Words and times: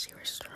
serious 0.00 0.18
restore. 0.20 0.49